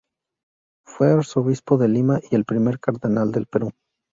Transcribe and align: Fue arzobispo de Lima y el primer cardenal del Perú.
Fue 0.83 1.11
arzobispo 1.11 1.77
de 1.77 1.87
Lima 1.87 2.19
y 2.31 2.35
el 2.35 2.43
primer 2.43 2.79
cardenal 2.79 3.31
del 3.31 3.45
Perú. 3.45 3.69